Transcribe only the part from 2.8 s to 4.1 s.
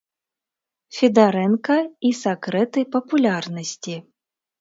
папулярнасці.